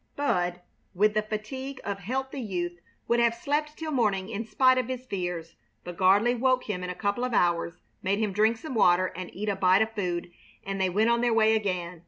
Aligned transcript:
Bud, 0.15 0.61
with 0.95 1.13
the 1.13 1.21
fatigue 1.21 1.79
of 1.83 1.99
healthy 1.99 2.41
youth, 2.41 2.79
would 3.07 3.19
have 3.19 3.35
slept 3.35 3.77
till 3.77 3.91
morning 3.91 4.29
in 4.29 4.43
spite 4.43 4.79
of 4.79 4.87
his 4.87 5.05
fears, 5.05 5.53
but 5.83 5.95
Gardley 5.95 6.33
woke 6.33 6.63
him 6.63 6.83
in 6.83 6.89
a 6.89 6.95
couple 6.95 7.23
of 7.23 7.35
hours, 7.35 7.81
made 8.01 8.17
him 8.17 8.33
drink 8.33 8.57
some 8.57 8.73
water 8.73 9.13
and 9.15 9.29
eat 9.31 9.47
a 9.47 9.55
bite 9.55 9.83
of 9.83 9.91
food, 9.91 10.31
and 10.65 10.81
they 10.81 10.89
went 10.89 11.11
on 11.11 11.21
their 11.21 11.35
way 11.35 11.55
again. 11.55 11.99